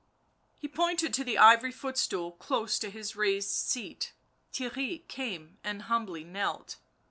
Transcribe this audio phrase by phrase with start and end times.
[0.57, 4.13] He pointed to the ivory footstool close to his raised seat;
[4.51, 6.77] Theirry came and humbly knelt.